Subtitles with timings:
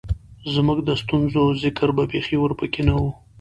[0.53, 3.09] زمونږ د ستونزو ذکــــــر به بېخي ورپکښې نۀ وۀ